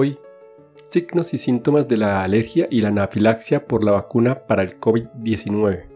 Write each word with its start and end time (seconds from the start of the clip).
Hoy, 0.00 0.16
signos 0.90 1.34
y 1.34 1.38
síntomas 1.38 1.88
de 1.88 1.96
la 1.96 2.22
alergia 2.22 2.68
y 2.70 2.82
la 2.82 2.90
anafilaxia 2.90 3.66
por 3.66 3.82
la 3.82 3.90
vacuna 3.90 4.46
para 4.46 4.62
el 4.62 4.78
COVID-19. 4.78 5.88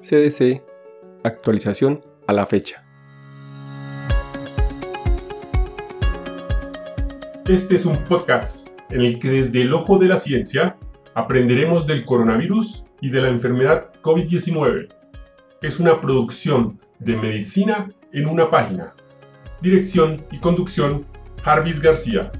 CDC, 0.00 0.60
actualización 1.22 2.04
a 2.26 2.32
la 2.32 2.46
fecha. 2.46 2.84
Este 7.46 7.76
es 7.76 7.86
un 7.86 8.04
podcast 8.06 8.66
en 8.90 9.02
el 9.02 9.20
que 9.20 9.30
desde 9.30 9.62
el 9.62 9.72
ojo 9.72 9.98
de 9.98 10.08
la 10.08 10.18
ciencia 10.18 10.76
aprenderemos 11.14 11.86
del 11.86 12.04
coronavirus 12.04 12.84
y 13.00 13.10
de 13.10 13.22
la 13.22 13.28
enfermedad 13.28 13.92
COVID-19. 14.02 14.92
Es 15.60 15.78
una 15.78 16.00
producción 16.00 16.80
de 16.98 17.16
medicina 17.16 17.88
en 18.12 18.26
una 18.26 18.50
página. 18.50 18.96
Dirección 19.60 20.26
y 20.32 20.40
conducción, 20.40 21.06
Jarvis 21.44 21.80
García. 21.80 22.32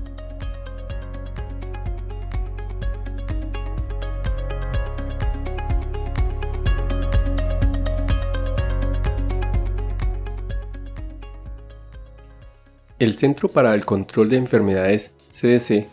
El 13.02 13.16
Centro 13.16 13.48
para 13.48 13.74
el 13.74 13.84
Control 13.84 14.28
de 14.28 14.36
Enfermedades, 14.36 15.10
CDC, 15.32 15.88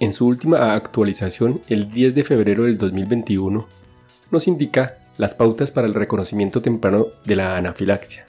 en 0.00 0.12
su 0.12 0.26
última 0.26 0.74
actualización 0.74 1.60
el 1.68 1.92
10 1.92 2.12
de 2.12 2.24
febrero 2.24 2.64
del 2.64 2.76
2021, 2.76 3.68
nos 4.32 4.48
indica 4.48 4.98
las 5.16 5.36
pautas 5.36 5.70
para 5.70 5.86
el 5.86 5.94
reconocimiento 5.94 6.60
temprano 6.60 7.06
de 7.24 7.36
la 7.36 7.56
anafilaxia. 7.56 8.26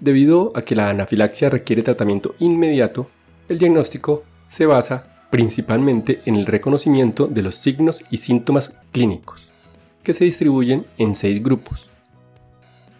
Debido 0.00 0.52
a 0.54 0.60
que 0.60 0.76
la 0.76 0.90
anafilaxia 0.90 1.48
requiere 1.48 1.80
tratamiento 1.80 2.34
inmediato, 2.40 3.08
el 3.48 3.58
diagnóstico 3.58 4.24
se 4.46 4.66
basa 4.66 5.26
principalmente 5.30 6.20
en 6.26 6.36
el 6.36 6.44
reconocimiento 6.44 7.26
de 7.26 7.40
los 7.40 7.54
signos 7.54 8.04
y 8.10 8.18
síntomas 8.18 8.74
clínicos, 8.92 9.48
que 10.02 10.12
se 10.12 10.26
distribuyen 10.26 10.84
en 10.98 11.14
seis 11.14 11.42
grupos. 11.42 11.88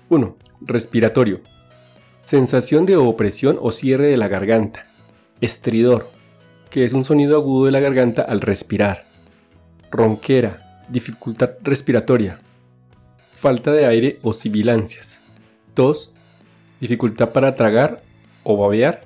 1. 0.09 0.35
Respiratorio, 0.63 1.43
Sensación 2.23 2.85
de 2.85 2.97
opresión 2.97 3.59
o 3.61 3.73
cierre 3.73 4.09
de 4.09 4.19
la 4.19 4.29
garganta. 4.29 4.85
Estridor, 5.41 6.11
que 6.69 6.85
es 6.85 6.93
un 6.93 7.05
sonido 7.05 7.37
agudo 7.37 7.65
de 7.65 7.73
la 7.73 7.81
garganta 7.81 8.23
al 8.23 8.43
respirar. 8.43 9.07
Ronquera, 9.91 10.85
dificultad 10.91 11.53
respiratoria. 11.63 12.39
Falta 13.37 13.73
de 13.73 13.87
aire 13.87 14.19
o 14.23 14.35
sibilancias. 14.35 15.23
Tos, 15.73 16.13
dificultad 16.79 17.31
para 17.31 17.55
tragar 17.55 18.03
o 18.45 18.59
babear. 18.59 19.03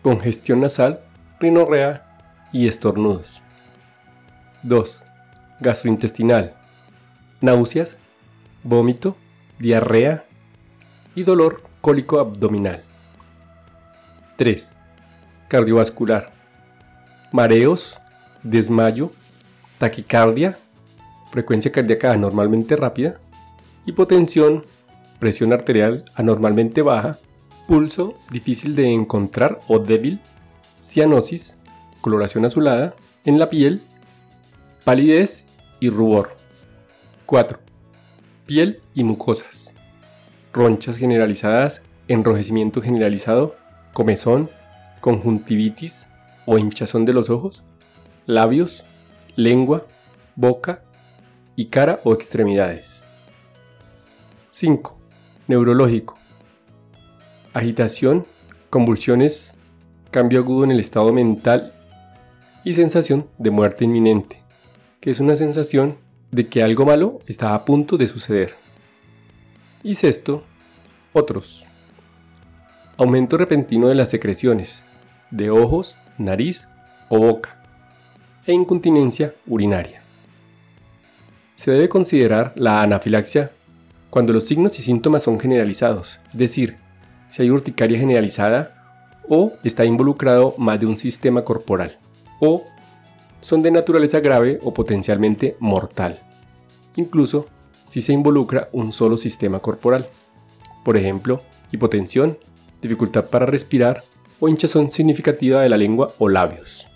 Congestión 0.00 0.60
nasal, 0.60 1.00
rinorrea 1.40 2.06
y 2.52 2.68
estornudos. 2.68 3.42
2. 4.62 5.02
Gastrointestinal. 5.60 6.54
Náuseas, 7.42 7.98
vómito, 8.62 9.14
diarrea 9.58 10.24
y 11.14 11.22
dolor 11.24 11.73
cólico 11.84 12.18
abdominal. 12.18 12.82
3. 14.38 14.68
Cardiovascular. 15.48 16.32
Mareos, 17.30 17.98
desmayo, 18.42 19.10
taquicardia, 19.76 20.56
frecuencia 21.30 21.70
cardíaca 21.70 22.12
anormalmente 22.12 22.74
rápida, 22.76 23.20
hipotensión, 23.84 24.64
presión 25.18 25.52
arterial 25.52 26.06
anormalmente 26.14 26.80
baja, 26.80 27.18
pulso 27.68 28.14
difícil 28.30 28.74
de 28.74 28.90
encontrar 28.90 29.60
o 29.68 29.78
débil, 29.78 30.20
cianosis, 30.82 31.58
coloración 32.00 32.46
azulada 32.46 32.94
en 33.26 33.38
la 33.38 33.50
piel, 33.50 33.82
palidez 34.84 35.44
y 35.80 35.90
rubor. 35.90 36.34
4. 37.26 37.58
Piel 38.46 38.80
y 38.94 39.04
mucosas 39.04 39.63
ronchas 40.54 40.96
generalizadas, 40.96 41.82
enrojecimiento 42.06 42.80
generalizado, 42.80 43.56
comezón, 43.92 44.50
conjuntivitis 45.00 46.08
o 46.46 46.58
hinchazón 46.58 47.04
de 47.04 47.12
los 47.12 47.28
ojos, 47.28 47.64
labios, 48.24 48.84
lengua, 49.36 49.84
boca 50.36 50.82
y 51.56 51.66
cara 51.66 52.00
o 52.04 52.14
extremidades. 52.14 53.04
5. 54.52 54.96
Neurológico. 55.48 56.14
Agitación, 57.52 58.24
convulsiones, 58.70 59.54
cambio 60.12 60.38
agudo 60.38 60.64
en 60.64 60.70
el 60.70 60.80
estado 60.80 61.12
mental 61.12 61.74
y 62.62 62.74
sensación 62.74 63.26
de 63.38 63.50
muerte 63.50 63.84
inminente, 63.84 64.40
que 65.00 65.10
es 65.10 65.18
una 65.18 65.34
sensación 65.34 65.98
de 66.30 66.46
que 66.46 66.62
algo 66.62 66.86
malo 66.86 67.18
está 67.26 67.54
a 67.54 67.64
punto 67.64 67.96
de 67.96 68.06
suceder. 68.06 68.63
Y 69.86 69.96
sexto, 69.96 70.42
otros. 71.12 71.62
Aumento 72.96 73.36
repentino 73.36 73.88
de 73.88 73.94
las 73.94 74.08
secreciones, 74.08 74.86
de 75.30 75.50
ojos, 75.50 75.98
nariz 76.16 76.68
o 77.10 77.18
boca, 77.18 77.58
e 78.46 78.54
incontinencia 78.54 79.34
urinaria. 79.46 80.00
Se 81.54 81.70
debe 81.70 81.90
considerar 81.90 82.54
la 82.56 82.80
anafilaxia 82.80 83.52
cuando 84.08 84.32
los 84.32 84.44
signos 84.44 84.78
y 84.78 84.82
síntomas 84.82 85.22
son 85.22 85.38
generalizados, 85.38 86.18
es 86.32 86.38
decir, 86.38 86.76
si 87.28 87.42
hay 87.42 87.50
urticaria 87.50 87.98
generalizada 87.98 89.20
o 89.28 89.52
está 89.64 89.84
involucrado 89.84 90.54
más 90.56 90.80
de 90.80 90.86
un 90.86 90.96
sistema 90.96 91.44
corporal, 91.44 91.98
o 92.40 92.64
son 93.42 93.60
de 93.60 93.70
naturaleza 93.70 94.20
grave 94.20 94.58
o 94.62 94.72
potencialmente 94.72 95.58
mortal. 95.60 96.20
Incluso 96.96 97.48
si 97.94 98.02
se 98.02 98.12
involucra 98.12 98.70
un 98.72 98.90
solo 98.90 99.16
sistema 99.16 99.60
corporal. 99.60 100.08
Por 100.84 100.96
ejemplo, 100.96 101.42
hipotensión, 101.70 102.36
dificultad 102.82 103.26
para 103.26 103.46
respirar 103.46 104.02
o 104.40 104.48
hinchazón 104.48 104.90
significativa 104.90 105.60
de 105.60 105.68
la 105.68 105.76
lengua 105.76 106.12
o 106.18 106.28
labios. 106.28 106.88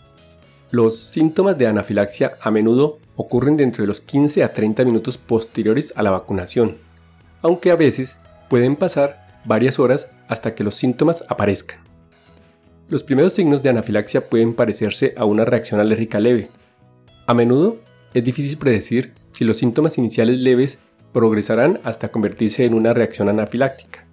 Los 0.72 0.98
síntomas 0.98 1.56
de 1.56 1.69
anafilaxia 1.69 2.36
a 2.41 2.50
menudo 2.50 2.98
ocurren 3.14 3.56
dentro 3.56 3.84
de 3.84 3.86
los 3.86 4.00
15 4.00 4.42
a 4.42 4.53
30 4.53 4.84
minutos 4.84 5.19
posteriores 5.19 5.92
a 5.94 6.03
la 6.03 6.10
vacunación, 6.10 6.78
aunque 7.42 7.70
a 7.70 7.76
veces 7.76 8.19
pueden 8.50 8.75
pasar 8.75 9.41
varias 9.44 9.78
horas 9.78 10.10
hasta 10.26 10.56
que 10.56 10.65
los 10.65 10.75
síntomas 10.75 11.22
aparezcan. 11.28 11.78
Los 12.88 13.04
primeros 13.04 13.34
signos 13.34 13.62
de 13.62 13.70
anafilaxia 13.70 14.28
pueden 14.28 14.53
parecerse 14.53 15.15
a 15.16 15.26
una 15.26 15.44
reacción 15.44 15.78
alérgica 15.78 16.19
leve. 16.19 16.48
A 17.28 17.34
menudo 17.34 17.76
es 18.15 18.25
difícil 18.25 18.59
predecir 18.59 19.15
si 19.30 19.44
los 19.44 19.59
síntomas 19.59 19.97
iniciales 19.97 20.41
leves 20.41 20.80
progresarán 21.12 21.80
hasta 21.84 22.10
convertirse 22.10 22.64
en 22.64 22.74
una 22.74 22.94
reacción 22.94 23.28
anafiláctica. 23.28 24.04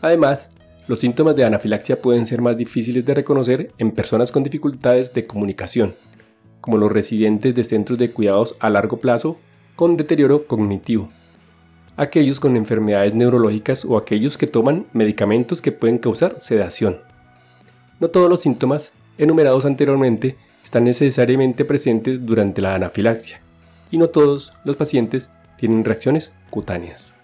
Además, 0.00 0.50
los 0.88 0.98
síntomas 0.98 1.36
de 1.36 1.44
anafilaxia 1.44 2.02
pueden 2.02 2.26
ser 2.26 2.40
más 2.42 2.56
difíciles 2.56 3.04
de 3.04 3.14
reconocer 3.14 3.72
en 3.78 3.92
personas 3.92 4.32
con 4.32 4.42
dificultades 4.42 5.14
de 5.14 5.26
comunicación, 5.26 5.94
como 6.60 6.76
los 6.76 6.90
residentes 6.90 7.54
de 7.54 7.64
centros 7.64 7.98
de 7.98 8.10
cuidados 8.10 8.56
a 8.58 8.70
largo 8.70 8.98
plazo 8.98 9.38
con 9.76 9.96
deterioro 9.96 10.46
cognitivo, 10.46 11.08
aquellos 11.96 12.40
con 12.40 12.56
enfermedades 12.56 13.14
neurológicas 13.14 13.84
o 13.84 13.96
aquellos 13.96 14.36
que 14.36 14.46
toman 14.46 14.86
medicamentos 14.92 15.62
que 15.62 15.72
pueden 15.72 15.98
causar 15.98 16.36
sedación. 16.40 17.00
No 18.00 18.08
todos 18.08 18.28
los 18.28 18.40
síntomas 18.40 18.92
enumerados 19.18 19.64
anteriormente 19.64 20.36
están 20.64 20.84
necesariamente 20.84 21.64
presentes 21.64 22.24
durante 22.26 22.60
la 22.60 22.74
anafilaxia, 22.74 23.40
y 23.90 23.98
no 23.98 24.08
todos 24.08 24.52
los 24.64 24.76
pacientes 24.76 25.30
tienen 25.62 25.84
reacciones 25.84 26.32
cutáneas. 26.50 27.14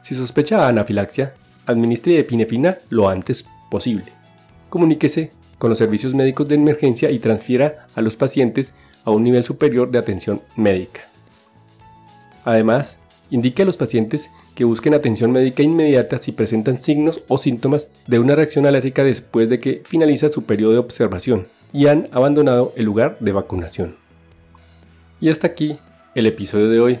Si 0.00 0.14
sospecha 0.14 0.66
anafilaxia, 0.68 1.34
administre 1.66 2.18
epinefrina 2.18 2.78
lo 2.88 3.10
antes 3.10 3.46
posible. 3.70 4.06
Comuníquese 4.70 5.32
con 5.58 5.68
los 5.68 5.76
servicios 5.76 6.14
médicos 6.14 6.48
de 6.48 6.54
emergencia 6.54 7.10
y 7.10 7.18
transfiera 7.18 7.88
a 7.94 8.00
los 8.00 8.16
pacientes 8.16 8.72
a 9.04 9.10
un 9.10 9.22
nivel 9.22 9.44
superior 9.44 9.90
de 9.90 9.98
atención 9.98 10.40
médica. 10.56 11.02
Además, 12.46 13.00
indique 13.28 13.64
a 13.64 13.66
los 13.66 13.76
pacientes 13.76 14.30
que 14.54 14.64
busquen 14.64 14.94
atención 14.94 15.30
médica 15.30 15.62
inmediata 15.62 16.16
si 16.16 16.32
presentan 16.32 16.78
signos 16.78 17.20
o 17.28 17.36
síntomas 17.36 17.90
de 18.06 18.18
una 18.18 18.34
reacción 18.34 18.64
alérgica 18.64 19.04
después 19.04 19.50
de 19.50 19.60
que 19.60 19.82
finaliza 19.84 20.30
su 20.30 20.44
periodo 20.44 20.72
de 20.72 20.78
observación 20.78 21.48
y 21.70 21.88
han 21.88 22.08
abandonado 22.12 22.72
el 22.76 22.86
lugar 22.86 23.18
de 23.20 23.32
vacunación. 23.32 23.96
Y 25.20 25.28
hasta 25.28 25.48
aquí 25.48 25.78
el 26.14 26.24
episodio 26.24 26.70
de 26.70 26.80
hoy. 26.80 27.00